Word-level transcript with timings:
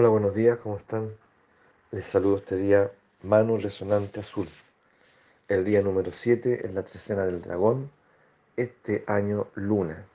Hola, 0.00 0.10
buenos 0.10 0.32
días, 0.32 0.56
¿cómo 0.58 0.76
están? 0.76 1.12
Les 1.90 2.04
saludo 2.04 2.36
este 2.36 2.54
día 2.54 2.92
Mano 3.24 3.56
Resonante 3.56 4.20
Azul, 4.20 4.48
el 5.48 5.64
día 5.64 5.82
número 5.82 6.12
7 6.12 6.64
en 6.64 6.76
la 6.76 6.84
trecena 6.84 7.24
del 7.26 7.42
dragón, 7.42 7.90
este 8.56 9.02
año 9.08 9.48
luna. 9.56 10.06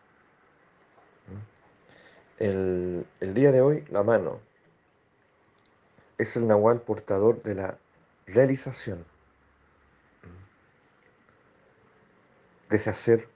El, 2.37 3.05
el 3.19 3.33
día 3.33 3.51
de 3.51 3.59
hoy, 3.59 3.83
la 3.89 4.03
mano. 4.03 4.39
Es 6.17 6.37
el 6.37 6.47
nahual 6.47 6.79
portador 6.79 7.43
de 7.43 7.55
la 7.55 7.77
realización, 8.25 9.03
de 12.69 12.77
ese 12.77 12.89
hacer 12.89 13.27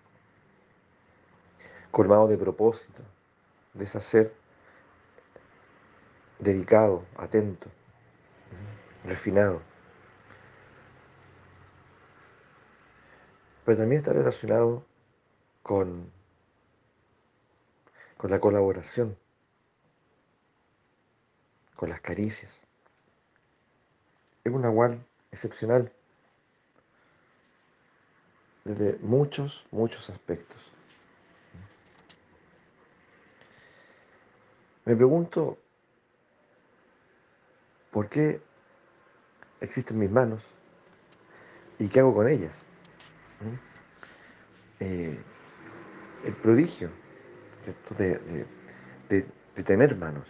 colmado 1.91 2.29
de 2.29 2.37
propósito, 2.37 3.03
de 3.73 3.83
ese 3.83 3.97
hacer 3.97 4.46
dedicado, 6.39 7.05
atento, 7.15 7.69
refinado. 9.03 9.61
Pero 13.65 13.77
también 13.77 13.99
está 13.99 14.13
relacionado 14.13 14.85
con, 15.63 16.11
con 18.17 18.31
la 18.31 18.39
colaboración, 18.39 19.17
con 21.75 21.89
las 21.89 22.01
caricias. 22.01 22.61
Es 24.43 24.53
un 24.53 24.61
nahual 24.61 25.05
excepcional 25.31 25.91
desde 28.63 28.97
muchos, 28.99 29.65
muchos 29.71 30.09
aspectos. 30.09 30.57
Me 34.85 34.95
pregunto 34.95 35.57
¿Por 37.97 38.09
qué 38.09 38.39
existen 39.59 39.97
mis 39.97 40.11
manos? 40.11 40.45
¿Y 41.79 41.87
qué 41.87 42.01
hago 42.01 42.13
con 42.13 42.27
ellas? 42.27 42.63
Eh, 44.79 45.17
el 46.23 46.33
prodigio 46.35 46.91
de, 47.97 48.45
tener 49.63 49.95
manos. 49.95 50.27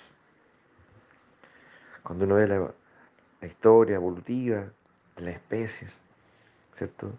Cuando 2.04 2.24
uno 2.24 2.36
ve 2.36 2.48
la, 2.48 2.74
historia 3.46 3.96
evolutiva 3.96 4.72
de 5.18 5.22
las 5.24 5.36
especies, 5.36 6.00
¿cierto? 6.74 7.12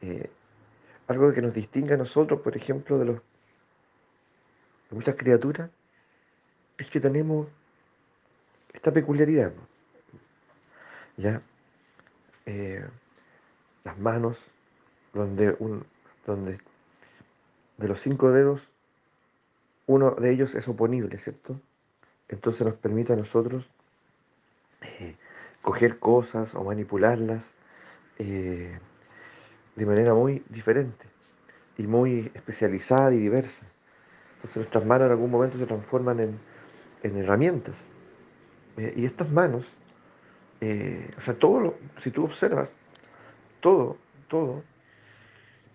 Eh, 0.00 0.30
algo 1.08 1.30
que 1.34 1.42
nos 1.42 1.52
distingue 1.52 1.92
a 1.92 1.98
nosotros, 1.98 2.40
por 2.40 2.56
ejemplo, 2.56 2.98
de 2.98 3.20
muchas 4.92 5.14
criaturas, 5.14 5.68
es 6.78 6.88
que 6.88 7.00
tenemos 7.00 7.48
esta 8.72 8.90
peculiaridad. 8.90 9.52
¿Ya? 11.16 11.42
Eh, 12.46 12.84
las 13.84 13.98
manos, 13.98 14.38
donde, 15.12 15.56
un, 15.58 15.84
donde 16.26 16.58
de 17.76 17.88
los 17.88 18.00
cinco 18.00 18.30
dedos, 18.30 18.68
uno 19.86 20.12
de 20.12 20.30
ellos 20.30 20.54
es 20.54 20.66
oponible, 20.68 21.18
¿cierto? 21.18 21.60
Entonces 22.28 22.66
nos 22.66 22.74
permite 22.74 23.12
a 23.12 23.16
nosotros 23.16 23.68
eh, 24.82 25.16
coger 25.62 25.98
cosas 25.98 26.54
o 26.54 26.64
manipularlas 26.64 27.54
eh, 28.18 28.78
de 29.76 29.86
manera 29.86 30.14
muy 30.14 30.42
diferente 30.48 31.06
y 31.76 31.86
muy 31.86 32.30
especializada 32.34 33.12
y 33.12 33.18
diversa. 33.18 33.66
Entonces 34.36 34.56
nuestras 34.56 34.84
manos 34.84 35.06
en 35.06 35.12
algún 35.12 35.30
momento 35.30 35.58
se 35.58 35.66
transforman 35.66 36.20
en, 36.20 36.38
en 37.02 37.16
herramientas 37.18 37.76
y 38.76 39.04
estas 39.04 39.30
manos, 39.30 39.66
eh, 40.66 41.10
o 41.16 41.20
sea, 41.20 41.34
todo 41.34 41.60
lo, 41.60 41.74
si 41.98 42.10
tú 42.10 42.24
observas, 42.24 42.72
todo, 43.60 43.96
todo, 44.28 44.62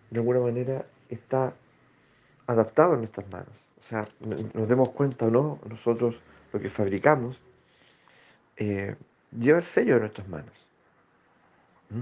de 0.10 0.20
alguna 0.20 0.40
manera 0.40 0.86
está 1.10 1.54
adaptado 2.48 2.94
en 2.94 3.02
nuestras 3.02 3.30
manos. 3.30 3.54
O 3.80 3.84
sea, 3.84 4.08
nos 4.20 4.68
demos 4.68 4.90
cuenta 4.90 5.26
o 5.26 5.32
no, 5.32 5.60
nosotros 5.68 6.16
lo 6.52 6.60
que 6.60 6.70
fabricamos 6.70 7.40
eh, 8.58 8.96
lleva 9.32 9.60
el 9.60 9.64
sello 9.64 9.96
de 9.96 10.00
nuestras 10.02 10.28
manos. 10.28 10.68
¿Mm? 11.90 12.02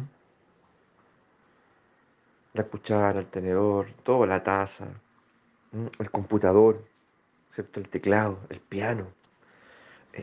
La 2.53 2.63
cuchara, 2.63 3.19
el 3.19 3.27
tenedor, 3.27 3.87
todo, 4.03 4.25
la 4.25 4.43
taza, 4.43 4.87
el 5.99 6.11
computador, 6.11 6.83
¿cierto? 7.53 7.79
el 7.79 7.89
teclado, 7.89 8.39
el 8.49 8.59
piano 8.59 9.07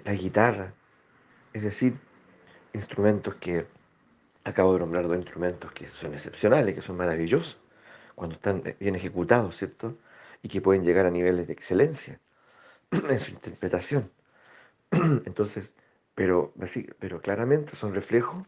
la 0.05 0.13
guitarra, 0.13 0.73
es 1.53 1.63
decir, 1.63 1.97
instrumentos 2.75 3.37
que, 3.37 3.67
acabo 4.45 4.75
de 4.75 4.81
nombrar 4.81 5.09
dos 5.09 5.17
instrumentos 5.17 5.73
que 5.73 5.89
son 5.91 6.13
excepcionales, 6.15 6.75
que 6.75 6.83
son 6.83 6.97
maravillosos, 6.97 7.59
cuando 8.15 8.37
están 8.37 8.63
bien 8.79 8.95
ejecutados, 8.95 9.57
¿cierto? 9.57 9.97
Y 10.43 10.49
que 10.49 10.61
pueden 10.61 10.85
llegar 10.85 11.07
a 11.07 11.11
niveles 11.11 11.47
de 11.47 11.53
excelencia 11.53 12.21
en 12.91 13.19
su 13.19 13.31
interpretación. 13.33 14.11
Entonces, 14.91 15.73
pero, 16.15 16.53
pero 16.99 17.21
claramente 17.21 17.75
son 17.75 17.95
reflejos 17.95 18.47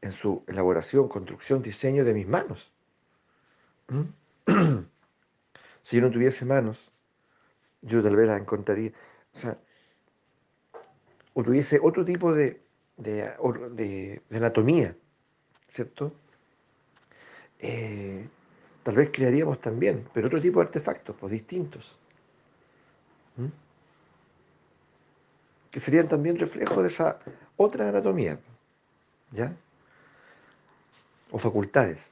en 0.00 0.12
su 0.12 0.42
elaboración, 0.46 1.08
construcción, 1.08 1.62
diseño 1.62 2.04
de 2.04 2.14
mis 2.14 2.26
manos. 2.26 2.72
si 5.82 5.96
yo 5.96 6.02
no 6.02 6.10
tuviese 6.10 6.44
manos, 6.44 6.78
yo 7.82 8.02
tal 8.02 8.16
vez 8.16 8.26
las 8.26 8.40
encontraría. 8.40 8.92
O 9.34 9.38
sea, 9.38 9.58
o 11.34 11.42
tuviese 11.42 11.78
otro 11.82 12.04
tipo 12.04 12.32
de, 12.32 12.60
de, 12.98 14.20
anatomía, 14.30 14.94
¿cierto? 15.72 16.12
Eh, 17.60 18.28
tal 18.82 18.96
vez 18.96 19.10
crearíamos 19.12 19.60
también, 19.60 20.06
pero 20.12 20.26
otro 20.26 20.40
tipo 20.40 20.60
de 20.60 20.66
artefactos, 20.66 21.16
pues 21.18 21.32
distintos, 21.32 21.96
que 25.70 25.80
serían 25.80 26.08
también 26.08 26.38
reflejos 26.38 26.82
de 26.82 26.88
esa 26.88 27.18
otra 27.56 27.88
anatomía, 27.88 28.38
¿ya? 29.32 29.54
O 31.30 31.38
facultades. 31.38 32.10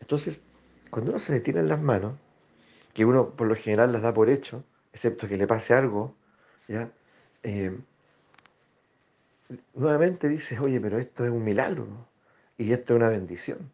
Entonces, 0.00 0.42
cuando 0.90 1.10
uno 1.10 1.18
se 1.18 1.32
le 1.32 1.40
tiene 1.40 1.60
en 1.60 1.68
las 1.68 1.82
manos, 1.82 2.14
que 2.92 3.04
uno 3.04 3.30
por 3.30 3.48
lo 3.48 3.56
general 3.56 3.92
las 3.92 4.02
da 4.02 4.14
por 4.14 4.28
hecho, 4.28 4.62
excepto 4.92 5.26
que 5.26 5.36
le 5.36 5.46
pase 5.46 5.74
algo, 5.74 6.14
¿ya? 6.68 6.90
Eh, 7.42 7.76
nuevamente 9.74 10.28
dices, 10.28 10.58
oye, 10.60 10.80
pero 10.80 10.98
esto 10.98 11.24
es 11.24 11.30
un 11.30 11.44
milagro 11.44 11.86
y 12.58 12.72
esto 12.72 12.94
es 12.94 13.00
una 13.00 13.08
bendición. 13.08 13.70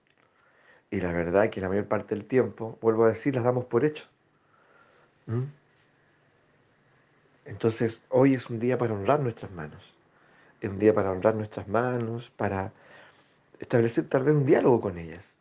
Y 0.90 1.00
la 1.00 1.12
verdad 1.12 1.44
es 1.44 1.50
que 1.50 1.60
la 1.60 1.68
mayor 1.68 1.86
parte 1.86 2.14
del 2.14 2.24
tiempo, 2.24 2.78
vuelvo 2.80 3.04
a 3.04 3.08
decir, 3.08 3.34
las 3.34 3.44
damos 3.44 3.64
por 3.66 3.84
hecho. 3.84 4.04
¿Mm? 5.26 5.44
Entonces, 7.44 7.98
hoy 8.08 8.34
es 8.34 8.50
un 8.50 8.58
día 8.58 8.76
para 8.76 8.94
honrar 8.94 9.20
nuestras 9.20 9.50
manos. 9.52 9.82
Es 10.60 10.70
un 10.70 10.78
día 10.78 10.92
para 10.92 11.12
honrar 11.12 11.34
nuestras 11.36 11.68
manos, 11.68 12.30
para 12.36 12.72
establecer 13.60 14.08
tal 14.08 14.24
vez 14.24 14.34
un 14.34 14.46
diálogo 14.46 14.80
con 14.80 14.98
ellas. 14.98 15.34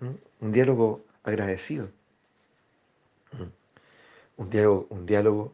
¿Mm? 0.00 0.44
Un 0.44 0.52
diálogo 0.52 1.04
agradecido. 1.24 1.90
¿Mm? 3.32 4.40
Un 4.40 4.50
diálogo, 4.50 4.86
un 4.88 5.04
diálogo 5.04 5.52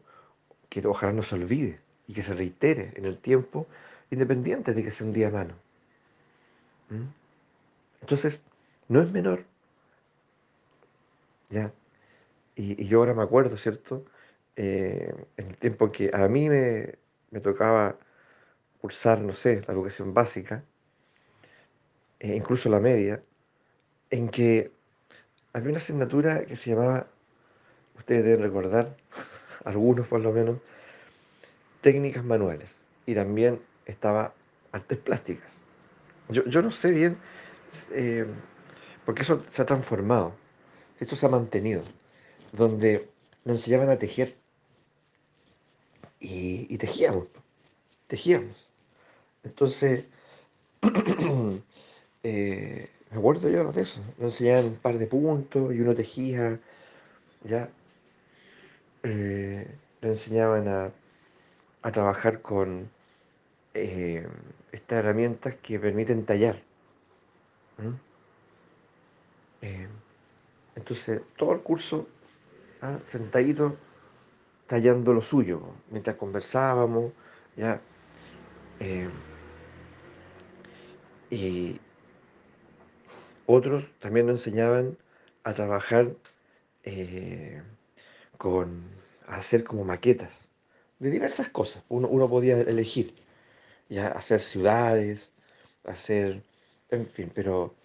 que 0.69 0.85
ojalá 0.87 1.11
no 1.11 1.23
se 1.23 1.35
olvide 1.35 1.79
y 2.07 2.13
que 2.13 2.23
se 2.23 2.33
reitere 2.33 2.93
en 2.95 3.05
el 3.05 3.17
tiempo 3.17 3.67
independiente 4.11 4.73
de 4.73 4.83
que 4.83 4.91
sea 4.91 5.07
un 5.07 5.13
día 5.13 5.29
mano. 5.29 5.53
¿Mm? 6.89 7.07
Entonces, 8.01 8.41
no 8.87 9.01
es 9.01 9.11
menor. 9.11 9.43
¿Ya? 11.49 11.71
Y, 12.55 12.85
yo 12.87 12.99
ahora 12.99 13.13
me 13.13 13.23
acuerdo, 13.23 13.57
¿cierto? 13.57 14.05
Eh, 14.55 15.13
en 15.37 15.47
el 15.47 15.57
tiempo 15.57 15.85
en 15.85 15.91
que 15.91 16.11
a 16.13 16.27
mí 16.27 16.49
me, 16.49 16.95
tocaba 17.41 17.97
cursar, 18.81 19.21
no 19.21 19.33
sé, 19.33 19.61
la 19.67 19.73
educación 19.73 20.13
básica, 20.13 20.63
e 22.19 22.35
incluso 22.35 22.69
la 22.69 22.79
media, 22.79 23.21
en 24.09 24.29
que 24.29 24.71
había 25.53 25.69
una 25.69 25.77
asignatura 25.79 26.45
que 26.45 26.55
se 26.55 26.71
llamaba, 26.71 27.07
ustedes 27.97 28.23
deben 28.23 28.41
recordar, 28.41 28.95
algunos 29.65 30.07
por 30.07 30.21
lo 30.21 30.31
menos, 30.31 30.57
técnicas 31.81 32.23
manuales. 32.23 32.69
Y 33.05 33.13
también 33.13 33.59
estaba 33.87 34.33
artes 34.71 34.97
plásticas. 34.99 35.49
Yo, 36.29 36.61
no 36.61 36.71
sé 36.71 36.91
bien, 36.91 37.17
eh, 37.91 38.25
porque 39.05 39.21
eso 39.21 39.45
se 39.53 39.61
ha 39.61 39.65
transformado, 39.65 40.33
esto 40.99 41.15
se 41.15 41.25
ha 41.25 41.29
mantenido, 41.29 41.83
donde 42.51 43.09
nos 43.45 43.57
enseñaban 43.57 43.89
a 43.89 43.97
tejer 43.97 44.35
y, 46.19 46.77
tejíamos, 46.77 47.27
tejíamos. 48.07 48.67
Entonces, 49.43 50.03
eh, 52.23 52.89
me 53.11 53.17
acuerdo 53.17 53.49
yo 53.49 53.71
de 53.71 53.81
eso, 53.81 54.01
nos 54.17 54.33
enseñaban 54.33 54.65
un 54.65 54.75
par 54.75 54.97
de 54.97 55.07
puntos 55.07 55.73
y 55.73 55.79
uno 55.79 55.95
tejía, 55.95 56.59
ya. 57.45 57.69
Eh, 59.03 59.65
nos 60.01 60.11
enseñaban 60.11 60.67
a, 60.67 60.91
a 61.83 61.91
trabajar 61.91 62.41
con 62.41 62.89
eh, 63.77 64.27
estas 64.71 64.99
herramientas 64.99 65.55
que 65.61 65.79
permiten 65.79 66.25
tallar. 66.25 66.61
Eh, 69.61 69.87
entonces, 70.75 71.21
todo 71.37 71.53
el 71.53 71.61
curso, 71.61 72.07
ah, 72.81 72.97
sentadito, 73.05 73.77
tallando 74.67 75.13
lo 75.13 75.21
suyo, 75.21 75.61
mientras 75.91 76.15
conversábamos, 76.15 77.13
ya. 77.55 77.79
eh, 78.79 79.09
y 81.29 81.79
otros 83.45 83.85
también 83.99 84.27
nos 84.27 84.37
enseñaban 84.37 84.97
a 85.43 85.53
trabajar 85.53 86.15
con 88.37 88.97
a 89.27 89.35
hacer 89.35 89.63
como 89.63 89.83
maquetas 89.83 90.47
de 90.99 91.11
diversas 91.11 91.49
cosas. 91.49 91.83
Uno, 91.89 92.07
uno 92.07 92.29
podía 92.29 92.61
elegir, 92.61 93.13
ya 93.89 94.07
hacer 94.09 94.41
ciudades, 94.41 95.31
hacer, 95.85 96.43
en 96.89 97.07
fin, 97.07 97.31
pero 97.33 97.75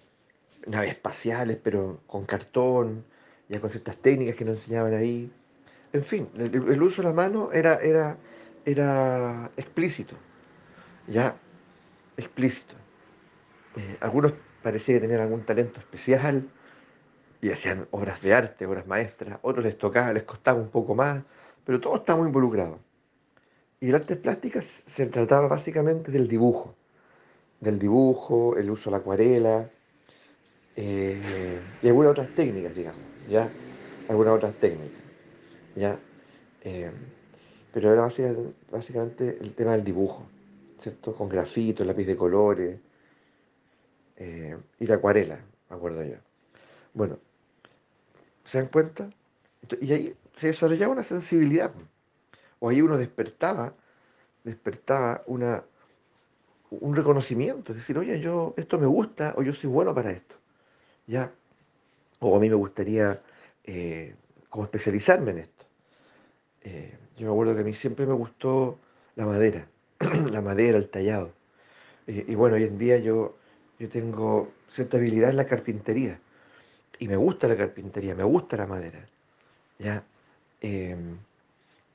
naves 0.67 0.91
espaciales, 0.91 1.59
pero 1.63 2.01
con 2.07 2.25
cartón, 2.25 3.05
ya 3.49 3.61
con 3.61 3.71
ciertas 3.71 3.97
técnicas 3.97 4.37
que 4.37 4.45
nos 4.45 4.57
enseñaban 4.59 4.95
ahí. 4.95 5.31
En 5.93 6.05
fin, 6.05 6.29
el, 6.37 6.83
uso 6.83 7.03
de 7.03 7.09
la 7.09 7.15
mano 7.15 7.53
era, 7.53 7.77
era, 7.81 8.17
era 8.65 9.51
explícito, 9.57 10.17
ya 11.07 11.37
explícito. 12.17 12.75
Eh, 13.77 13.97
algunos 14.01 14.33
parecían 14.63 15.01
tener 15.01 15.21
algún 15.21 15.45
talento 15.45 15.81
especial 15.81 16.49
y 17.41 17.51
hacían 17.51 17.87
obras 17.91 18.23
de 18.23 18.35
arte, 18.35 18.67
obras 18.67 18.87
maestras, 18.87 19.39
otros 19.43 19.65
les 19.65 19.77
tocaba, 19.77 20.13
les 20.13 20.23
costaba 20.23 20.61
un 20.61 20.71
poco 20.71 20.95
más, 20.95 21.23
pero 21.65 21.81
todo 21.81 21.97
estaba 21.97 22.19
muy 22.21 22.29
involucrado. 22.29 22.79
Y 23.83 23.91
el 23.91 23.97
arte 23.97 24.17
plástica 24.17 24.63
se 24.63 25.05
trataba 25.09 25.47
básicamente 25.47 26.11
del 26.11 26.27
dibujo, 26.27 26.75
del 27.61 27.79
dibujo, 27.79 28.57
el 28.57 28.71
uso 28.71 28.91
de 28.91 28.93
la 28.93 28.99
acuarela 28.99 29.71
eh, 30.77 31.63
y 31.81 31.89
algunas 31.89 32.13
otras 32.13 32.35
técnicas, 32.35 32.75
digamos, 32.75 33.05
¿ya? 33.27 33.53
Algunas 34.09 34.35
otras 34.35 34.59
técnicas, 34.59 35.03
¿ya? 35.75 36.01
Eh, 36.63 36.93
pero 37.73 37.93
era 37.93 38.03
básica- 38.03 38.35
básicamente 38.71 39.39
el 39.41 39.55
tema 39.55 39.73
del 39.73 39.85
dibujo, 39.85 40.31
¿cierto? 40.83 41.15
Con 41.15 41.29
grafito, 41.29 41.85
lápiz 41.85 42.07
de 42.07 42.17
colores 42.17 42.81
eh, 44.17 44.57
y 44.79 44.87
la 44.87 44.97
acuarela, 44.97 45.41
me 45.71 45.77
acuerdo 45.77 46.05
yo. 46.05 46.17
Bueno, 46.95 47.19
¿se 48.45 48.59
dan 48.59 48.69
cuenta? 48.69 49.11
Y 49.81 49.93
ahí 49.93 50.17
se 50.37 50.49
desarrollaba 50.49 50.93
una 50.93 51.03
sensibilidad, 51.03 51.73
o 52.63 52.69
ahí 52.69 52.81
uno 52.81 52.97
despertaba, 52.97 53.75
despertaba 54.45 55.23
una, 55.27 55.65
un 56.71 56.95
reconocimiento, 56.95 57.73
es 57.73 57.79
decir, 57.79 57.99
oye, 57.99 58.21
yo, 58.21 58.55
esto 58.57 58.79
me 58.79 58.87
gusta, 58.87 59.35
o 59.37 59.43
yo 59.43 59.53
soy 59.53 59.69
bueno 59.69 59.93
para 59.93 60.13
esto, 60.13 60.37
¿ya? 61.09 61.33
O 62.21 62.37
a 62.37 62.39
mí 62.39 62.49
me 62.49 62.55
gustaría 62.55 63.21
eh, 63.65 64.15
como 64.49 64.65
especializarme 64.65 65.33
en 65.33 65.39
esto. 65.39 65.65
Eh, 66.61 66.97
yo 67.17 67.27
me 67.27 67.33
acuerdo 67.33 67.57
que 67.57 67.63
a 67.63 67.65
mí 67.65 67.75
siempre 67.75 68.07
me 68.07 68.15
gustó 68.15 68.79
la 69.17 69.27
madera, 69.27 69.67
la 70.31 70.41
madera, 70.41 70.79
el 70.79 70.89
tallado. 70.89 71.33
Y, 72.07 72.33
bueno, 72.37 72.55
hoy 72.55 72.63
en 72.63 72.79
día 72.79 72.99
yo, 72.99 73.37
yo 73.81 73.89
tengo 73.89 74.53
cierta 74.71 74.99
habilidad 74.99 75.31
en 75.31 75.37
la 75.37 75.47
carpintería. 75.47 76.21
Y 77.01 77.09
me 77.09 77.17
gusta 77.17 77.49
la 77.49 77.57
carpintería, 77.57 78.15
me 78.15 78.25
gusta 78.25 78.57
la 78.57 78.69
madera. 78.69 79.05
¿ya? 79.81 80.05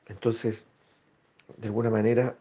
Entonces, 0.07 0.65
de 1.57 1.67
alguna 1.67 1.89
manera, 1.89 2.35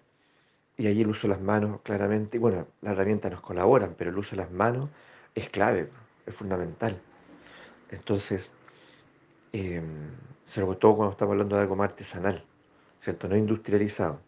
y 0.77 0.87
ahí 0.87 1.01
el 1.03 1.09
uso 1.09 1.27
de 1.27 1.35
las 1.35 1.41
manos, 1.41 1.81
claramente, 1.83 2.37
y 2.37 2.41
bueno, 2.41 2.67
las 2.83 2.93
herramientas 2.93 3.31
nos 3.31 3.41
colaboran, 3.41 3.95
pero 3.97 4.11
el 4.11 4.19
uso 4.19 4.33
de 4.33 4.43
las 4.43 4.51
manos 4.51 4.91
es 5.35 5.49
clave, 5.51 5.91
es 6.27 6.35
fundamental. 6.35 7.01
Entonces, 7.91 8.51
eh, 9.53 9.83
sobre 10.47 10.77
todo 10.77 10.97
cuando 10.97 11.13
estamos 11.13 11.33
hablando 11.33 11.57
de 11.57 11.63
algo 11.63 11.77
más 11.77 11.91
artesanal, 11.91 12.45
¿cierto? 13.01 13.29
No 13.29 13.37
industrializado, 13.37 14.21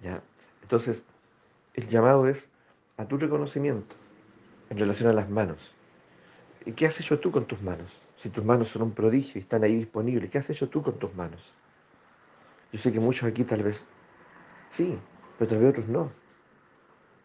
¿ya? 0.00 0.22
Entonces, 0.62 1.02
el 1.74 1.88
llamado 1.88 2.28
es 2.28 2.46
a 2.96 3.06
tu 3.06 3.16
reconocimiento 3.16 3.96
en 4.70 4.78
relación 4.78 5.08
a 5.08 5.12
las 5.12 5.28
manos. 5.28 5.72
¿Y 6.64 6.72
qué 6.72 6.86
has 6.86 6.98
hecho 7.00 7.18
tú 7.18 7.30
con 7.30 7.44
tus 7.46 7.60
manos? 7.62 7.90
Si 8.16 8.30
tus 8.30 8.44
manos 8.44 8.68
son 8.68 8.82
un 8.82 8.92
prodigio 8.92 9.32
y 9.36 9.40
están 9.40 9.64
ahí 9.64 9.74
disponibles, 9.74 10.30
¿qué 10.30 10.38
has 10.38 10.48
hecho 10.50 10.68
tú 10.68 10.82
con 10.82 10.98
tus 10.98 11.14
manos? 11.14 11.52
Yo 12.74 12.80
sé 12.80 12.92
que 12.92 12.98
muchos 12.98 13.28
aquí 13.28 13.44
tal 13.44 13.62
vez 13.62 13.86
sí, 14.70 14.98
pero 15.38 15.48
tal 15.50 15.60
vez 15.60 15.70
otros 15.70 15.88
no. 15.88 16.12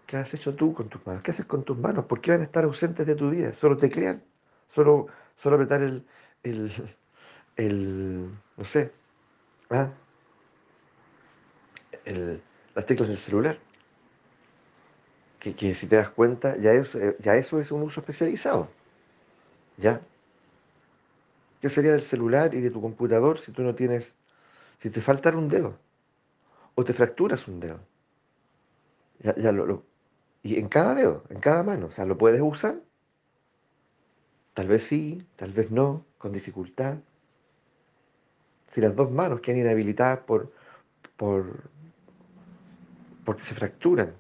¿Qué 0.06 0.18
has 0.18 0.34
hecho 0.34 0.56
tú 0.56 0.74
con 0.74 0.90
tus 0.90 1.06
manos? 1.06 1.24
¿Qué 1.24 1.32
haces 1.32 1.46
con 1.48 1.64
tus 1.64 1.78
manos? 1.78 2.06
¿Por 2.06 2.22
qué 2.22 2.32
van 2.32 2.42
a 2.42 2.46
estar 2.46 2.64
ausentes 2.64 3.08
de 3.08 3.16
tu 3.16 3.32
vida? 3.32 3.54
¿Solo 3.54 3.78
te 3.78 3.90
crean? 3.90 4.24
¿Solo, 4.68 5.08
solo 5.36 5.56
apretar 5.56 5.82
el, 5.82 6.08
el, 6.44 6.72
el, 7.56 8.32
no 8.58 8.66
sé, 8.66 8.94
ah, 9.72 9.94
el- 12.06 12.44
las 12.76 12.86
teclas 12.86 13.08
del 13.10 13.18
celular? 13.18 13.58
Que, 15.42 15.50
que 15.56 15.74
si 15.76 15.88
te 15.88 15.96
das 15.98 16.12
cuenta, 16.12 16.56
ya 16.58 16.72
eso, 16.74 17.00
eh, 17.00 17.16
ya 17.20 17.36
eso 17.36 17.60
es 17.60 17.72
un 17.72 17.82
uso 17.84 18.00
especializado. 18.02 18.70
¿Ya? 19.78 20.02
¿Qué 21.62 21.70
sería 21.70 21.94
del 21.94 22.02
celular 22.02 22.54
y 22.54 22.60
de 22.60 22.70
tu 22.70 22.82
computador 22.82 23.40
si 23.40 23.54
tú 23.54 23.64
no 23.64 23.74
tienes, 23.76 24.14
si 24.80 24.90
te 24.90 25.02
faltara 25.02 25.38
un 25.38 25.50
dedo 25.50 25.78
o 26.76 26.84
te 26.86 26.94
fracturas 26.94 27.48
un 27.48 27.60
dedo? 27.60 27.80
Ya, 29.20 29.52
lo, 29.52 29.66
lo- 29.66 29.86
y 30.44 30.58
en 30.60 30.70
cada 30.70 30.96
dedo, 30.96 31.24
en 31.30 31.40
cada 31.40 31.64
mano, 31.64 31.88
o 31.88 31.92
sea, 31.92 32.06
lo 32.06 32.18
puedes 32.18 32.42
usar, 32.42 32.82
tal 34.54 34.68
vez 34.68 34.84
sí, 34.84 35.26
tal 35.36 35.54
vez 35.54 35.72
no, 35.72 36.06
con 36.20 36.32
dificultad. 36.32 36.98
Si 38.74 38.80
las 38.80 38.96
dos 38.96 39.12
manos 39.12 39.42
quedan 39.42 39.60
inhabilitadas 39.60 40.20
por, 40.20 40.54
por, 41.18 41.70
porque 43.26 43.44
se 43.44 43.56
fracturan, 43.56 44.14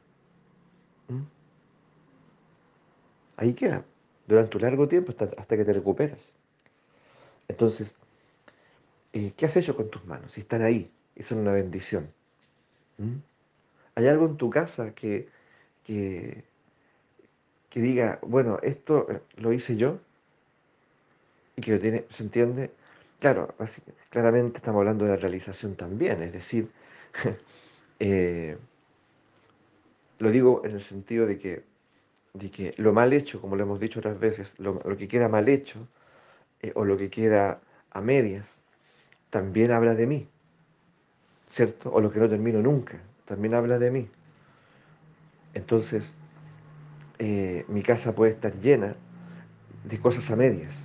ahí 3.38 3.54
queda, 3.56 3.86
durante 4.28 4.58
un 4.58 4.62
largo 4.64 4.88
tiempo 4.88 5.10
hasta, 5.12 5.26
hasta 5.42 5.58
que 5.58 5.66
te 5.66 5.74
recuperas. 5.74 6.32
Entonces, 7.48 7.96
eh, 9.14 9.34
¿qué 9.36 9.46
has 9.46 9.56
hecho 9.58 9.76
con 9.76 9.90
tus 9.90 10.06
manos? 10.06 10.34
Si 10.34 10.42
están 10.42 10.62
ahí, 10.62 10.92
y 11.16 11.24
son 11.24 11.40
una 11.40 11.54
bendición. 11.54 12.12
¿m? 12.98 13.22
¿Hay 13.96 14.08
algo 14.08 14.26
en 14.28 14.38
tu 14.38 14.50
casa 14.50 14.94
que, 14.94 15.28
que, 15.84 16.44
diga, 17.74 18.20
bueno, 18.22 18.60
esto 18.62 19.08
eh, 19.12 19.22
lo 19.38 19.52
hice 19.52 19.76
yo 19.76 20.00
y 21.56 21.62
que 21.62 21.74
lo 21.74 21.80
tiene, 21.80 22.06
se 22.10 22.24
entiende? 22.24 22.72
Claro, 23.20 23.54
claramente 24.10 24.58
estamos 24.58 24.80
hablando 24.80 25.06
de 25.06 25.12
la 25.12 25.18
realización 25.18 25.76
también, 25.76 26.22
es 26.24 26.32
decir, 26.32 26.70
eh, 28.00 28.58
lo 30.20 30.32
digo 30.32 30.62
en 30.64 30.72
el 30.72 30.82
sentido 30.82 31.26
de 31.26 31.38
que, 31.38 31.64
de 32.34 32.52
que 32.52 32.74
lo 32.78 32.94
mal 32.94 33.12
hecho, 33.12 33.42
como 33.42 33.56
lo 33.56 33.64
hemos 33.64 33.80
dicho 33.80 34.00
otras 34.00 34.20
veces, 34.20 34.54
lo, 34.60 34.80
que 34.98 35.08
queda 35.08 35.28
mal 35.28 35.50
hecho 35.50 35.86
o 36.76 36.86
lo 36.86 36.96
que 36.96 37.10
queda 37.10 37.60
a 37.92 38.02
medias, 38.02 38.59
también 39.30 39.72
habla 39.72 39.96
de 39.96 40.08
mí, 40.08 40.28
¿cierto? 41.52 41.92
O 41.92 42.02
lo 42.02 42.12
que 42.12 42.20
no 42.20 42.30
termino 42.30 42.62
nunca, 42.62 43.00
también 43.26 43.54
habla 43.54 43.80
de 43.80 43.92
mí. 43.92 44.10
Entonces, 45.54 46.12
eh, 47.20 47.66
mi 47.68 47.84
casa 47.84 48.14
puede 48.14 48.32
estar 48.32 48.54
llena 48.60 48.96
de 49.84 50.00
cosas 50.00 50.30
a 50.32 50.36
medias, 50.36 50.76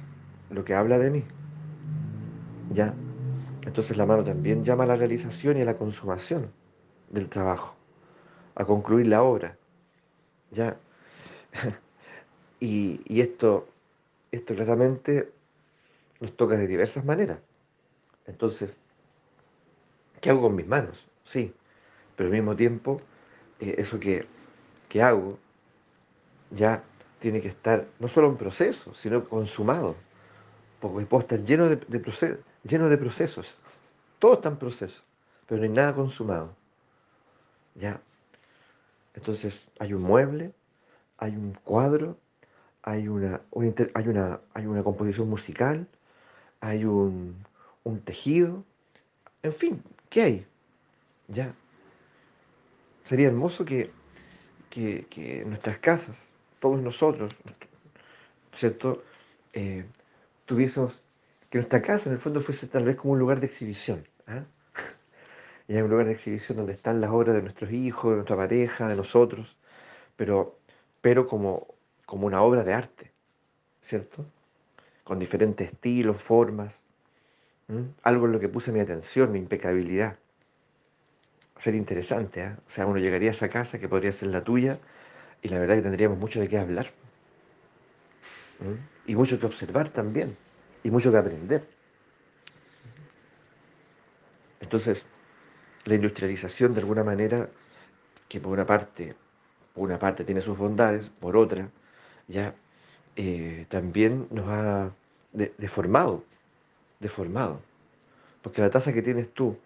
lo 0.50 0.64
que 0.64 0.74
habla 0.74 0.98
de 0.98 1.10
mí, 1.10 1.24
¿ya? 2.70 2.94
Entonces 3.64 3.96
la 3.96 4.06
mano 4.06 4.24
también 4.24 4.64
llama 4.64 4.84
a 4.84 4.88
la 4.88 4.96
realización 4.96 5.56
y 5.58 5.62
a 5.62 5.64
la 5.64 5.78
consumación 5.78 6.50
del 7.10 7.28
trabajo, 7.28 7.74
a 8.54 8.64
concluir 8.64 9.06
la 9.06 9.22
obra, 9.22 9.56
¿ya? 10.50 10.76
Y, 12.60 13.20
esto, 13.20 13.68
esto 14.32 14.54
claramente 14.54 15.30
nos 16.20 16.34
toca 16.34 16.56
de 16.56 16.66
diversas 16.66 17.04
maneras. 17.04 17.38
Entonces, 18.26 18.76
¿qué 20.20 20.30
hago 20.30 20.42
con 20.42 20.54
mis 20.56 20.66
manos? 20.66 20.96
Sí, 21.24 21.52
pero 22.16 22.28
al 22.28 22.34
mismo 22.34 22.56
tiempo, 22.56 23.00
eh, 23.60 23.76
eso 23.78 24.00
que, 24.00 24.26
que 24.88 25.02
hago 25.02 25.38
ya 26.50 26.82
tiene 27.20 27.40
que 27.40 27.48
estar 27.48 27.86
no 27.98 28.08
solo 28.08 28.28
en 28.28 28.36
proceso, 28.36 28.94
sino 28.94 29.28
consumado, 29.28 29.96
porque 30.80 31.06
puedo 31.06 31.22
estar 31.22 31.40
lleno 31.44 31.68
de, 31.68 31.76
de 31.76 32.02
proce- 32.02 32.38
lleno 32.64 32.88
de 32.90 32.98
procesos, 32.98 33.58
todo 34.20 34.34
está 34.34 34.48
en 34.50 34.58
proceso, 34.58 35.02
pero 35.46 35.60
no 35.60 35.64
hay 35.64 35.70
nada 35.72 35.94
consumado, 35.94 36.56
¿ya? 37.74 38.00
Entonces, 39.14 39.66
hay 39.78 39.92
un 39.94 40.02
mueble, 40.02 40.52
hay 41.18 41.36
un 41.36 41.54
cuadro, 41.64 42.18
hay 42.82 43.08
una, 43.08 43.42
hay 43.94 44.08
una, 44.08 44.40
hay 44.54 44.66
una 44.66 44.82
composición 44.84 45.30
musical, 45.30 45.88
hay 46.60 46.84
un, 46.86 47.36
un 47.84 48.00
tejido, 48.00 48.64
en 49.42 49.54
fin, 49.54 49.82
¿qué 50.10 50.22
hay? 50.22 50.46
¿Ya? 51.28 51.54
Sería 53.04 53.28
hermoso 53.28 53.64
que, 53.64 53.90
que, 54.70 55.44
nuestras 55.46 55.78
casas, 55.78 56.16
todos 56.58 56.80
nosotros, 56.80 57.32
¿cierto? 58.54 59.04
Eh, 59.52 59.84
tuviésemos, 60.46 61.02
que 61.50 61.58
nuestra 61.58 61.82
casa 61.82 62.08
en 62.08 62.14
el 62.16 62.20
fondo 62.20 62.40
fuese 62.40 62.66
tal 62.66 62.84
vez 62.84 62.96
como 62.96 63.12
un 63.12 63.18
lugar 63.18 63.38
de 63.40 63.46
exhibición. 63.46 64.08
¿ah? 64.26 64.44
Y 65.68 65.76
hay 65.76 65.82
un 65.82 65.90
lugar 65.90 66.06
de 66.06 66.12
exhibición 66.12 66.58
donde 66.58 66.72
están 66.72 67.00
las 67.00 67.10
obras 67.10 67.34
de 67.34 67.42
nuestros 67.42 67.70
hijos, 67.70 68.10
de 68.10 68.16
nuestra 68.16 68.36
pareja, 68.36 68.88
de 68.88 68.96
nosotros, 68.96 69.56
pero, 70.16 70.58
pero 71.00 71.26
como, 71.26 71.68
como 72.06 72.26
una 72.26 72.42
obra 72.42 72.64
de 72.64 72.74
arte, 72.74 73.12
¿cierto? 73.82 74.26
Con 75.04 75.18
diferentes 75.18 75.72
estilos, 75.72 76.20
formas. 76.20 76.83
¿M? 77.68 77.92
Algo 78.02 78.24
en 78.26 78.32
lo 78.32 78.40
que 78.40 78.48
puse 78.48 78.72
mi 78.72 78.80
atención, 78.80 79.30
mi 79.30 79.38
impecabilidad. 79.38 80.18
Sería 81.58 81.80
interesante, 81.80 82.42
¿ah? 82.42 82.60
O 82.64 82.70
sea, 82.70 82.86
uno 82.86 82.98
llegaría 83.00 83.30
a 83.30 83.32
esa 83.32 83.48
casa 83.48 83.80
que 83.80 83.88
podría 83.88 84.12
ser 84.12 84.28
la 84.28 84.44
tuya 84.44 84.78
y 85.42 85.48
la 85.48 85.58
verdad 85.58 85.76
que 85.76 85.82
tendríamos 85.82 86.18
mucho 86.18 86.40
de 86.40 86.48
qué 86.48 86.58
hablar. 86.58 86.92
¿m? 88.58 88.78
Y 89.04 89.14
mucho 89.14 89.38
que 89.38 89.46
observar 89.46 89.90
también. 89.90 90.36
Y 90.82 90.90
mucho 90.90 91.12
que 91.12 91.18
aprender. 91.18 91.68
Entonces, 94.60 95.06
la 95.84 95.94
industrialización 95.96 96.74
de 96.74 96.80
alguna 96.80 97.04
manera, 97.04 97.50
que 98.28 98.40
por 98.40 98.52
una 98.52 98.66
parte, 98.66 99.16
por 99.74 99.84
una 99.84 99.98
parte 99.98 100.24
tiene 100.24 100.40
sus 100.42 100.58
bondades, 100.58 101.10
por 101.10 101.36
otra, 101.36 101.70
ya 102.28 102.54
eh, 103.16 103.66
también 103.70 104.28
nos 104.30 104.48
ha 104.48 104.92
de- 105.32 105.54
deformado, 105.58 106.24
deformado. 107.04 107.60
Porque 108.42 108.60
la 108.62 108.70
taza 108.70 108.92
que 108.92 109.02
tienes 109.02 109.32
tú, 109.32 109.56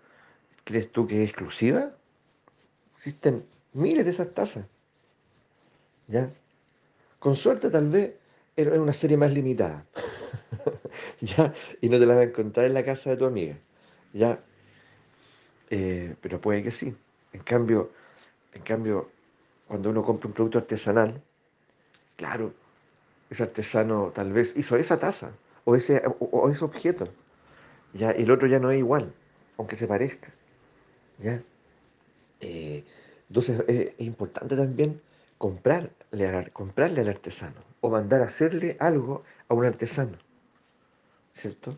¿crees 0.64 0.92
tú 0.92 1.06
que 1.06 1.22
es 1.22 1.30
exclusiva? 1.30 1.90
Existen 2.96 3.44
miles 3.72 4.04
de 4.04 4.10
esas 4.10 4.34
tazas, 4.34 4.66
¿ya? 6.08 6.30
Con 7.18 7.36
suerte 7.36 7.70
tal 7.70 7.88
vez 7.88 8.14
era 8.56 8.80
una 8.80 8.92
serie 8.92 9.16
más 9.16 9.32
limitada, 9.32 9.86
¿ya? 11.20 11.54
Y 11.80 11.88
no 11.88 11.98
te 11.98 12.06
la 12.06 12.14
vas 12.14 12.26
a 12.26 12.28
encontrar 12.28 12.66
en 12.66 12.74
la 12.74 12.84
casa 12.84 13.10
de 13.10 13.16
tu 13.16 13.24
amiga, 13.24 13.56
¿ya? 14.12 14.40
Eh, 15.70 16.14
pero 16.20 16.40
puede 16.40 16.62
que 16.62 16.70
sí. 16.70 16.94
En 17.32 17.42
cambio, 17.42 17.90
en 18.52 18.62
cambio, 18.62 19.10
cuando 19.68 19.90
uno 19.90 20.02
compra 20.02 20.28
un 20.28 20.34
producto 20.34 20.58
artesanal, 20.58 21.22
claro, 22.16 22.52
ese 23.30 23.44
artesano 23.44 24.10
tal 24.14 24.32
vez 24.32 24.52
hizo 24.56 24.76
esa 24.76 24.98
taza 24.98 25.30
o 25.64 25.76
ese, 25.76 26.02
o 26.18 26.48
ese 26.50 26.64
objeto, 26.64 27.08
¿ya? 27.92 28.10
El 28.10 28.30
otro 28.30 28.46
ya 28.48 28.58
no 28.58 28.70
es 28.70 28.78
igual, 28.78 29.14
aunque 29.58 29.76
se 29.76 29.86
parezca, 29.88 30.32
¿ya? 31.18 31.42
Eh, 32.40 32.84
entonces 33.28 33.62
eh, 33.68 33.94
es 33.98 34.06
importante 34.06 34.56
también 34.56 35.00
comprarle 35.38 36.26
al, 36.28 36.52
comprarle 36.52 37.00
al 37.02 37.08
artesano 37.08 37.62
o 37.80 37.90
mandar 37.90 38.22
a 38.22 38.26
hacerle 38.26 38.76
algo 38.80 39.24
a 39.48 39.54
un 39.54 39.64
artesano, 39.66 40.18
¿cierto? 41.34 41.76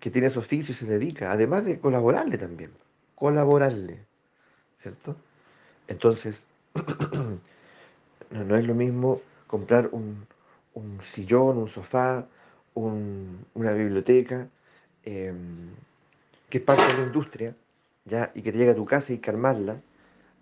Que 0.00 0.10
tiene 0.10 0.30
su 0.30 0.38
oficio 0.40 0.72
y 0.72 0.76
se 0.76 0.86
dedica, 0.86 1.30
además 1.32 1.64
de 1.64 1.80
colaborarle 1.80 2.38
también, 2.38 2.72
colaborarle, 3.14 4.06
¿cierto? 4.82 5.16
Entonces, 5.88 6.36
no, 8.30 8.56
es 8.56 8.66
lo 8.66 8.74
mismo 8.74 9.22
comprar 9.46 9.88
un, 9.92 10.26
un 10.74 11.00
sillón, 11.02 11.58
un 11.58 11.68
sofá, 11.68 12.26
un- 12.74 13.44
una 13.54 13.72
biblioteca, 13.72 14.48
em, 15.12 15.70
que 16.50 16.58
es 16.58 16.64
parte 16.64 16.84
de 16.86 16.94
la 16.98 17.04
industria, 17.10 17.54
¿ya? 18.04 18.30
Y 18.34 18.42
que 18.42 18.52
te 18.52 18.58
llega 18.58 18.72
a 18.72 18.76
tu 18.82 18.84
casa 18.86 19.12
y 19.12 19.20
armarla, 19.26 19.76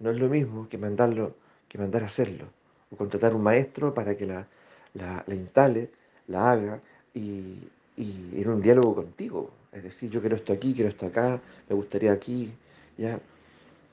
no 0.00 0.11
es 0.11 0.18
lo 0.18 0.28
mismo 0.28 0.68
que 0.68 0.78
mandarlo, 0.78 1.35
que 1.68 1.78
mandar 1.78 2.02
a 2.02 2.06
hacerlo, 2.06 2.46
o 2.90 2.96
contratar 2.96 3.35
un 3.35 3.42
maestro 3.42 3.94
para 3.94 4.16
que 4.16 4.26
la, 4.26 4.46
la- 4.94 5.25
la 5.26 5.35
instale, 5.35 5.90
la 6.28 6.52
haga, 6.52 6.80
y, 7.14 7.58
y 7.96 8.08
en 8.42 8.49
un 8.50 8.61
diálogo 8.62 8.94
contigo. 8.96 9.50
Es 9.73 9.82
decir, 9.85 10.11
yo 10.11 10.20
quiero 10.20 10.37
esto 10.37 10.52
aquí, 10.52 10.75
quiero 10.75 10.90
esto 10.90 11.06
acá, 11.06 11.40
me 11.68 11.75
gustaría 11.76 12.12
aquí, 12.12 12.52
¿ya? 12.99 13.18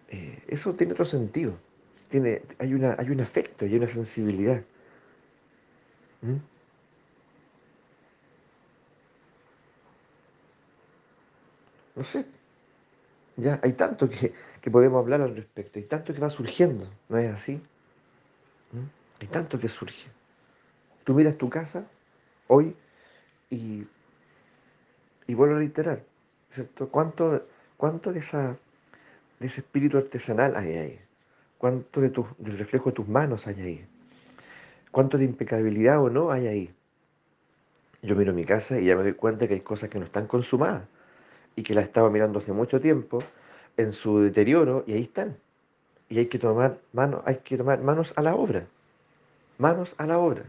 Eh, 0.09 0.39
eso 0.47 0.73
tiene 0.73 0.93
otro 0.93 1.05
sentido. 1.05 1.53
Tiene, 2.09 2.41
hay 2.59 2.73
una, 2.73 2.95
hay 2.99 3.09
un 3.09 3.21
afecto 3.21 3.65
y 3.65 3.75
una 3.75 3.87
sensibilidad. 3.87 4.61
¿m? 6.23 6.39
No 11.95 12.03
sé, 12.03 12.25
ya 13.37 13.59
hay 13.63 13.73
tanto 13.73 14.09
que, 14.09 14.33
que 14.61 14.71
podemos 14.71 14.99
hablar 14.99 15.21
al 15.21 15.35
respecto, 15.35 15.79
hay 15.79 15.85
tanto 15.85 16.13
que 16.13 16.19
va 16.19 16.29
surgiendo, 16.29 16.87
¿no 17.09 17.17
es 17.17 17.31
así? 17.31 17.61
¿m? 18.73 18.87
Hay 19.19 19.27
tanto 19.27 19.59
que 19.59 19.67
surge. 19.67 20.07
Tú 21.03 21.13
miras 21.13 21.37
tu 21.37 21.49
casa 21.49 21.85
hoy 22.47 22.75
y, 23.49 23.85
y 25.27 25.33
vuelvo 25.33 25.55
a 25.55 25.59
reiterar, 25.59 26.03
¿cierto? 26.51 26.89
¿Cuánto, 26.89 27.45
cuánto 27.77 28.11
de, 28.11 28.19
esa, 28.19 28.57
de 29.39 29.47
ese 29.47 29.61
espíritu 29.61 29.97
artesanal 29.97 30.55
hay 30.55 30.73
ahí? 30.77 30.99
¿Cuánto 31.57 32.01
de 32.01 32.09
tu, 32.09 32.27
del 32.37 32.57
reflejo 32.57 32.89
de 32.89 32.95
tus 32.95 33.07
manos 33.07 33.47
hay 33.47 33.61
ahí? 33.61 33.87
¿Cuánto 34.91 35.17
de 35.17 35.25
impecabilidad 35.25 36.01
o 36.01 36.09
no 36.09 36.31
hay 36.31 36.47
ahí? 36.47 36.73
Yo 38.01 38.15
miro 38.15 38.33
mi 38.33 38.45
casa 38.45 38.79
y 38.79 38.85
ya 38.85 38.95
me 38.95 39.03
doy 39.03 39.13
cuenta 39.13 39.47
que 39.47 39.55
hay 39.55 39.61
cosas 39.61 39.89
que 39.89 39.97
no 39.97 40.05
están 40.05 40.27
consumadas 40.27 40.83
y 41.55 41.63
que 41.63 41.73
las 41.73 41.85
estaba 41.85 42.09
mirando 42.09 42.39
hace 42.39 42.53
mucho 42.53 42.79
tiempo 42.81 43.23
en 43.77 43.93
su 43.93 44.19
deterioro 44.19 44.83
y 44.87 44.93
ahí 44.93 45.03
están. 45.03 45.37
Y 46.09 46.19
hay 46.19 46.27
que 46.27 46.39
tomar 46.39 46.79
manos, 46.91 47.21
hay 47.25 47.37
que 47.37 47.57
tomar 47.57 47.81
manos 47.81 48.13
a 48.15 48.21
la 48.21 48.35
obra, 48.35 48.67
manos 49.57 49.93
a 49.97 50.05
la 50.05 50.19
obra, 50.19 50.43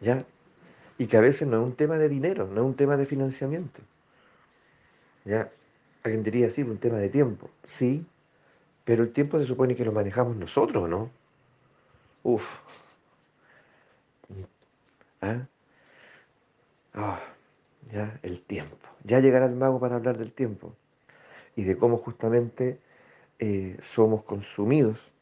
¿ya? 0.00 0.24
Y 0.98 1.06
que 1.06 1.16
a 1.16 1.20
veces 1.20 1.48
no 1.48 1.62
es 1.62 1.64
un 1.64 1.76
tema 1.76 1.98
de 1.98 2.08
dinero, 2.08 2.46
no 2.46 2.62
es 2.62 2.66
un 2.66 2.76
tema 2.76 2.96
de 2.96 3.06
financiamiento, 3.06 3.80
¿ya? 5.24 5.50
Alguien 6.02 6.22
diría, 6.22 6.50
sí, 6.50 6.62
un 6.62 6.78
tema 6.78 6.98
de 6.98 7.08
tiempo, 7.08 7.48
sí, 7.64 8.04
pero 8.84 9.04
el 9.04 9.12
tiempo 9.12 9.38
se 9.38 9.46
supone 9.46 9.76
que 9.76 9.84
lo 9.84 9.92
manejamos 9.92 10.36
nosotros, 10.36 10.88
¿no? 10.88 11.10
Uf, 12.24 12.60
¿ah? 15.22 15.46
Ah, 16.94 17.20
ya, 17.92 18.18
el 18.22 18.42
tiempo. 18.42 18.76
Ya 19.04 19.20
llegará 19.20 19.46
el 19.46 19.54
mago 19.54 19.80
para 19.80 19.96
hablar 19.96 20.18
del 20.18 20.32
tiempo 20.32 20.72
y 21.56 21.64
de 21.64 21.76
cómo 21.78 21.98
justamente 21.98 22.80
eh, 23.40 23.78
somos 23.82 24.24
consumidos, 24.24 25.12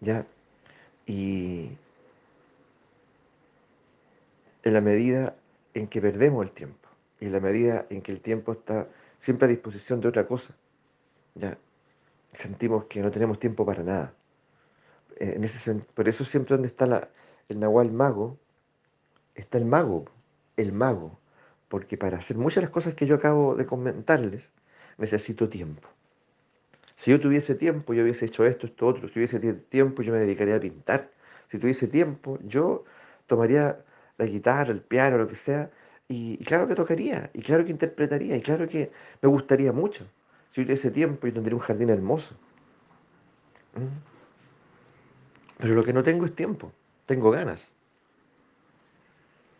¿ya? 0.00 0.26
Y 1.06 1.70
en 4.62 4.72
la 4.74 4.80
medida 4.80 5.34
en 5.74 5.86
que 5.88 6.00
perdemos 6.00 6.44
el 6.44 6.52
tiempo 6.52 6.88
y 7.20 7.26
en 7.26 7.32
la 7.32 7.40
medida 7.40 7.86
en 7.90 8.02
que 8.02 8.12
el 8.12 8.20
tiempo 8.20 8.52
está 8.52 8.88
siempre 9.18 9.46
a 9.46 9.48
disposición 9.48 10.00
de 10.00 10.08
otra 10.08 10.26
cosa, 10.26 10.54
¿ya? 11.34 11.58
Sentimos 12.34 12.86
que 12.86 13.00
no 13.02 13.10
tenemos 13.10 13.38
tiempo 13.40 13.66
para 13.66 13.82
nada. 13.82 14.14
Eh, 15.16 15.34
En 15.36 15.44
ese, 15.44 15.74
por 15.94 16.08
eso 16.08 16.24
siempre 16.24 16.54
donde 16.56 16.68
está 16.68 16.86
la- 16.86 17.08
el 17.48 17.58
Nahual 17.60 17.90
mago, 17.92 18.38
está 19.34 19.58
el 19.58 19.64
mago, 19.64 20.06
el 20.56 20.72
mago, 20.72 21.18
porque 21.68 21.96
para 21.96 22.18
hacer 22.18 22.36
muchas 22.36 22.56
de 22.56 22.62
las 22.62 22.70
cosas 22.70 22.94
que 22.94 23.06
yo 23.06 23.16
acabo 23.16 23.54
de 23.54 23.66
comentarles, 23.66 24.50
necesito 24.96 25.48
tiempo. 25.48 25.88
Si 26.96 27.10
yo 27.12 27.20
tuviese 27.20 27.54
tiempo, 27.54 27.94
yo 27.94 28.02
hubiese 28.02 28.26
hecho 28.26 28.44
esto, 28.44 28.66
esto, 28.66 28.86
otro. 28.86 29.06
Si 29.08 29.14
tuviese 29.14 29.40
tie- 29.40 29.62
tiempo, 29.68 30.02
yo 30.02 30.12
me 30.12 30.18
dedicaría 30.18 30.56
a 30.56 30.60
pintar. 30.60 31.10
Si 31.50 31.58
tuviese 31.58 31.86
tiempo, 31.86 32.38
yo 32.42 32.84
tomaría 33.26 33.78
la 34.18 34.26
guitarra, 34.26 34.72
el 34.72 34.80
piano, 34.80 35.16
lo 35.18 35.28
que 35.28 35.36
sea, 35.36 35.70
y, 36.08 36.38
claro 36.44 36.66
que 36.66 36.74
tocaría, 36.74 37.30
y 37.34 37.42
claro 37.42 37.64
que 37.64 37.70
interpretaría, 37.70 38.36
y 38.36 38.40
claro 38.40 38.68
que 38.68 38.90
me 39.22 39.28
gustaría 39.28 39.72
mucho. 39.72 40.04
Si 40.54 40.64
tuviese 40.64 40.90
tiempo, 40.90 41.26
yo 41.26 41.34
tendría 41.34 41.54
un 41.54 41.60
jardín 41.60 41.90
hermoso. 41.90 42.34
¿m? 43.76 43.86
Pero 45.58 45.74
lo 45.74 45.82
que 45.84 45.92
no 45.92 46.02
tengo 46.02 46.24
es 46.24 46.34
tiempo, 46.34 46.72
tengo 47.06 47.30
ganas. 47.30 47.68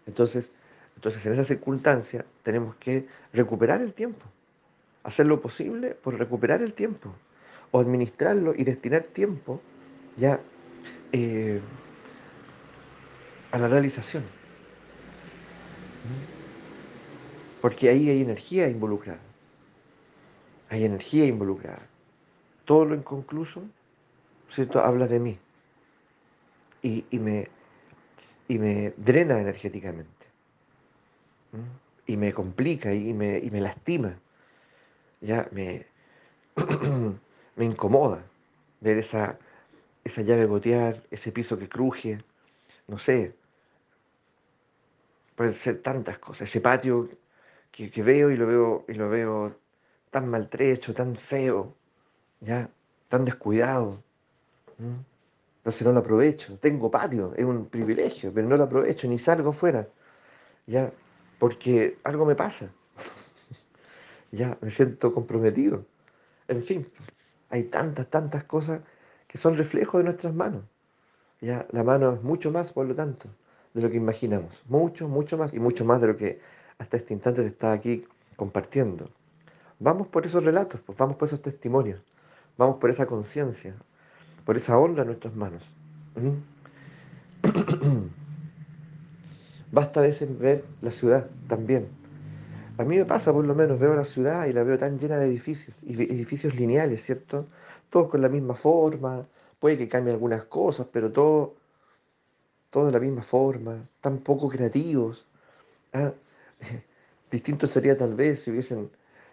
Entonces, 0.06 0.52
entonces 0.98 1.24
en 1.24 1.32
esa 1.34 1.44
circunstancia 1.44 2.24
tenemos 2.42 2.74
que 2.74 3.06
recuperar 3.32 3.80
el 3.80 3.92
tiempo, 3.94 4.26
hacer 5.04 5.26
lo 5.26 5.40
posible 5.40 5.90
por 5.90 6.18
recuperar 6.18 6.60
el 6.60 6.72
tiempo, 6.72 7.14
o 7.70 7.78
administrarlo 7.78 8.52
y 8.56 8.64
destinar 8.64 9.04
tiempo 9.04 9.60
ya 10.16 10.40
eh, 11.12 11.60
a 13.52 13.58
la 13.60 13.68
realización. 13.68 14.24
¿m? 16.04 16.14
Porque 17.62 17.90
ahí 17.90 18.10
hay 18.10 18.20
energía 18.20 18.68
involucrada, 18.68 19.20
hay 20.68 20.84
energía 20.84 21.26
involucrada. 21.26 21.86
Todo 22.64 22.86
lo 22.86 22.96
inconcluso, 22.96 23.62
¿cierto? 24.50 24.80
Habla 24.80 25.06
de 25.06 25.20
mí 25.20 25.38
y, 26.82 27.04
y 27.08 27.20
me, 27.20 27.46
y 28.48 28.58
me 28.58 28.94
drena 28.96 29.40
energéticamente. 29.40 30.17
Y 32.06 32.16
me 32.16 32.32
complica 32.32 32.94
y 32.94 33.12
me, 33.12 33.38
y 33.38 33.50
me 33.50 33.60
lastima, 33.60 34.18
ya 35.20 35.48
me, 35.52 35.86
me 37.56 37.64
incomoda. 37.64 38.24
ver 38.80 38.98
esa, 38.98 39.38
esa 40.04 40.22
llave 40.22 40.46
gotear, 40.46 41.02
ese 41.10 41.32
piso 41.32 41.58
que 41.58 41.68
cruje, 41.68 42.22
no 42.86 42.98
sé, 42.98 43.34
pueden 45.36 45.54
ser 45.54 45.82
tantas 45.82 46.18
cosas, 46.18 46.48
ese 46.48 46.60
patio 46.60 47.08
que, 47.70 48.02
veo 48.02 48.30
y 48.30 48.36
lo 48.36 48.46
veo 48.46 48.84
y 48.88 48.94
lo 48.94 49.08
veo 49.08 49.56
tan 50.10 50.28
maltrecho, 50.28 50.94
tan 50.94 51.14
feo, 51.14 51.74
ya, 52.40 52.68
tan 53.08 53.24
descuidado. 53.24 54.02
Entonces 55.58 55.86
no 55.86 55.92
lo 55.92 56.00
aprovecho. 56.00 56.58
Tengo 56.58 56.90
patio, 56.90 57.34
es 57.36 57.44
un 57.44 57.66
privilegio, 57.66 58.32
pero 58.32 58.48
no 58.48 58.56
lo 58.56 58.64
aprovecho, 58.64 59.06
ni 59.06 59.18
salgo 59.18 59.52
fuera, 59.52 59.86
ya, 60.66 60.90
porque 61.38 61.99
algo 62.04 62.25
me 62.26 62.35
pasa, 62.35 62.71
ya, 64.33 64.59
me 64.61 64.71
siento 64.71 65.14
comprometido. 65.14 65.85
En 66.49 66.62
fin, 66.62 66.88
hay 67.50 67.64
tantas, 67.64 68.09
tantas 68.09 68.45
cosas 68.45 68.80
que 69.26 69.38
son 69.38 69.57
reflejos 69.57 70.00
de 70.00 70.04
nuestras 70.04 70.35
manos. 70.35 70.64
Ya, 71.40 71.66
la 71.71 71.85
mano 71.85 72.14
es 72.14 72.23
mucho 72.23 72.50
más, 72.50 72.73
por 72.73 72.87
lo 72.87 72.95
tanto, 72.95 73.28
de 73.75 73.83
lo 73.83 73.90
que 73.90 73.97
imaginamos. 73.97 74.62
Mucho, 74.68 75.09
mucho 75.09 75.38
más 75.38 75.52
y 75.54 75.61
mucho 75.61 75.85
más 75.85 76.00
de 76.00 76.09
lo 76.09 76.16
que 76.16 76.40
hasta 76.78 76.97
este 76.97 77.14
instante 77.14 77.42
se 77.42 77.49
está 77.49 77.73
aquí 77.73 78.04
compartiendo. 78.37 79.11
Vamos 79.78 80.09
por 80.09 80.26
esos 80.26 80.45
relatos, 80.45 80.80
pues 80.80 80.99
vamos 80.99 81.16
por 81.16 81.28
esos 81.28 81.42
testimonios, 81.42 82.00
vamos 82.57 82.78
por 82.78 82.90
esa 82.90 83.07
conciencia, 83.07 83.75
por 84.45 84.57
esa 84.57 84.78
honra 84.78 85.02
en 85.02 85.09
nuestras 85.09 85.35
manos. 85.37 85.62
¿Mm? 86.16 88.09
Basta 89.70 90.00
a 90.00 90.02
veces 90.02 90.38
ver 90.38 90.64
la 90.80 90.90
ciudad 90.90 91.28
también. 91.48 91.88
A 92.78 92.84
mí 92.84 92.96
me 92.96 93.04
pasa, 93.04 93.32
por 93.32 93.44
lo 93.44 93.54
menos, 93.54 93.78
veo 93.78 93.94
la 93.94 94.04
ciudad 94.04 94.46
y 94.46 94.52
la 94.52 94.62
veo 94.62 94.78
tan 94.78 94.98
llena 94.98 95.16
de 95.18 95.26
edificios, 95.26 95.76
edificios 95.82 96.54
lineales, 96.54 97.02
¿cierto? 97.04 97.46
Todos 97.90 98.08
con 98.08 98.22
la 98.22 98.28
misma 98.28 98.54
forma, 98.54 99.26
puede 99.58 99.76
que 99.76 99.88
cambien 99.88 100.14
algunas 100.14 100.44
cosas, 100.44 100.87
pero 100.92 101.10
todo, 101.10 101.56
todo 102.70 102.87
de 102.87 102.92
la 102.92 103.00
misma 103.00 103.22
forma, 103.22 103.88
tan 104.00 104.18
poco 104.18 104.48
creativos. 104.48 105.26
Ah, 105.92 106.12
distinto 107.30 107.66
sería 107.66 107.98
tal 107.98 108.14
vez 108.14 108.40
si 108.40 108.52
hubiesen, 108.52 108.90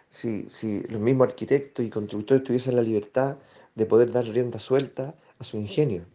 si, 0.09 0.49
si 0.51 0.81
los 0.83 1.01
mismos 1.01 1.27
arquitectos 1.29 1.85
y 1.85 1.89
constructores 1.89 2.43
tuviesen 2.43 2.75
la 2.75 2.81
libertad 2.81 3.37
de 3.75 3.85
poder 3.85 4.11
dar 4.11 4.25
rienda 4.25 4.59
suelta 4.59 5.15
a 5.39 5.43
su 5.43 5.57
ingenio, 5.57 6.05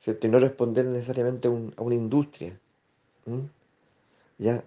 ¿cierto? 0.00 0.26
Y 0.26 0.30
no 0.30 0.38
responder 0.38 0.86
necesariamente 0.86 1.48
a 1.48 1.82
una 1.82 1.94
industria. 1.94 2.58
¿M? 3.26 3.48
¿Ya? 4.38 4.64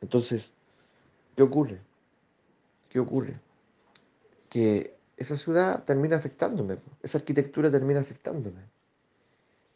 Entonces, 0.00 0.50
¿qué 1.36 1.42
ocurre? 1.42 1.80
¿Qué 2.90 3.00
ocurre? 3.00 3.40
Que 4.50 4.96
esa 5.16 5.36
ciudad 5.36 5.84
termina 5.84 6.16
afectándome, 6.16 6.78
esa 7.02 7.18
arquitectura 7.18 7.70
termina 7.70 8.00
afectándome. 8.00 8.60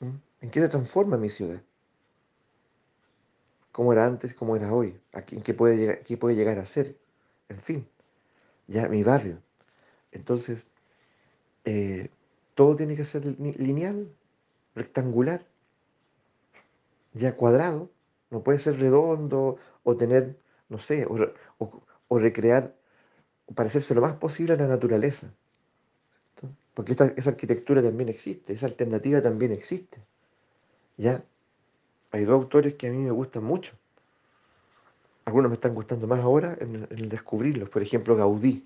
¿m? 0.00 0.20
¿En 0.40 0.50
qué 0.50 0.60
se 0.60 0.68
transforma 0.68 1.16
mi 1.16 1.30
ciudad? 1.30 1.60
¿Cómo 3.72 3.92
era 3.92 4.06
antes, 4.06 4.34
cómo 4.34 4.56
era 4.56 4.72
hoy? 4.72 5.00
¿A 5.12 5.24
¿En 5.30 5.42
qué 5.42 5.52
puede 5.54 5.76
llegar, 5.76 6.02
qué 6.04 6.16
puede 6.16 6.36
llegar 6.36 6.58
a 6.58 6.66
ser? 6.66 6.96
En 7.48 7.60
fin, 7.60 7.88
ya 8.68 8.88
mi 8.88 9.02
barrio. 9.04 9.42
Entonces, 10.12 10.66
eh, 11.64 12.10
todo 12.54 12.76
tiene 12.76 12.96
que 12.96 13.04
ser 13.04 13.24
li- 13.26 13.54
lineal, 13.54 14.08
rectangular, 14.74 15.46
ya 17.14 17.36
cuadrado. 17.36 17.90
No 18.30 18.42
puede 18.42 18.58
ser 18.58 18.78
redondo 18.80 19.58
o 19.84 19.96
tener, 19.96 20.36
no 20.68 20.78
sé, 20.78 21.06
o, 21.06 21.16
re- 21.18 21.34
o- 21.58 21.82
o 22.08 22.18
recrear, 22.18 22.74
parecerse 23.54 23.94
lo 23.94 24.02
más 24.02 24.16
posible 24.16 24.54
a 24.54 24.58
la 24.58 24.68
naturaleza. 24.68 25.28
Porque 26.74 26.92
esta, 26.92 27.06
esa 27.16 27.30
arquitectura 27.30 27.82
también 27.82 28.08
existe, 28.08 28.52
esa 28.52 28.66
alternativa 28.66 29.22
también 29.22 29.52
existe. 29.52 29.98
Ya 30.96 31.24
hay 32.12 32.24
dos 32.24 32.34
autores 32.34 32.74
que 32.74 32.88
a 32.88 32.90
mí 32.90 32.98
me 32.98 33.10
gustan 33.12 33.44
mucho. 33.44 33.72
Algunos 35.26 35.50
me 35.50 35.56
están 35.56 35.74
gustando 35.74 36.06
más 36.06 36.20
ahora 36.20 36.56
en, 36.60 37.08
descubrirlos. 37.08 37.68
Por 37.68 37.82
ejemplo, 37.82 38.16
Gaudí. 38.16 38.64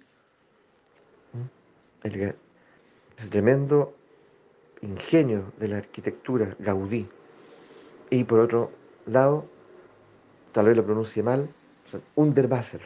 El 3.18 3.30
tremendo 3.30 3.94
ingenio 4.82 5.52
de 5.58 5.68
la 5.68 5.78
arquitectura, 5.78 6.56
Gaudí. 6.58 7.08
Y 8.10 8.24
por 8.24 8.40
otro 8.40 8.70
lado, 9.06 9.44
tal 10.52 10.66
vez 10.66 10.76
lo 10.76 10.84
pronuncie 10.84 11.22
mal, 11.22 11.48
o 11.86 11.90
sea, 11.90 12.00
Unterwasser, 12.14 12.80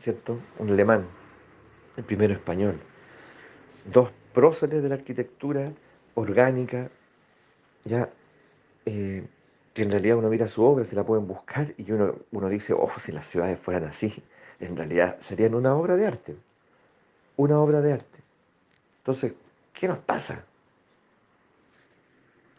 ¿cierto? 0.00 0.38
Un 0.58 0.70
alemán, 0.70 1.06
el 1.96 2.04
primero 2.04 2.32
español. 2.32 2.78
Dos 3.84 4.10
próceres 4.32 4.82
de 4.82 4.88
la 4.88 4.94
arquitectura 4.96 5.72
orgánica, 6.14 6.90
ya, 7.84 8.10
eh, 8.86 9.26
que 9.74 9.82
en 9.82 9.90
realidad 9.90 10.18
uno 10.18 10.28
mira 10.28 10.46
su 10.46 10.62
obra, 10.62 10.84
se 10.84 10.94
la 10.94 11.04
pueden 11.04 11.26
buscar 11.26 11.74
y 11.76 11.90
uno, 11.90 12.14
uno 12.30 12.48
dice, 12.48 12.72
oh, 12.72 12.90
si 13.00 13.10
las 13.10 13.26
ciudades 13.26 13.58
fueran 13.58 13.84
así, 13.84 14.22
en 14.60 14.76
realidad 14.76 15.18
serían 15.20 15.54
una 15.54 15.74
obra 15.74 15.96
de 15.96 16.06
arte, 16.06 16.36
una 17.36 17.58
obra 17.58 17.80
de 17.80 17.94
arte. 17.94 18.18
Entonces, 18.98 19.32
¿qué 19.72 19.88
nos 19.88 19.98
pasa? 19.98 20.44